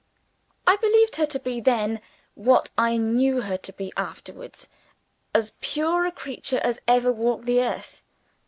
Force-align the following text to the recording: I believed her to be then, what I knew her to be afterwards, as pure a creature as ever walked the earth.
I 0.65 0.77
believed 0.77 1.17
her 1.17 1.27
to 1.27 1.37
be 1.39 1.61
then, 1.61 2.01
what 2.33 2.71
I 2.75 2.97
knew 2.97 3.41
her 3.41 3.55
to 3.57 3.71
be 3.71 3.93
afterwards, 3.95 4.67
as 5.31 5.53
pure 5.61 6.07
a 6.07 6.11
creature 6.11 6.59
as 6.63 6.81
ever 6.87 7.11
walked 7.11 7.45
the 7.45 7.61
earth. 7.61 8.01